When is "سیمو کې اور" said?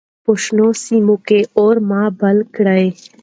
0.83-1.75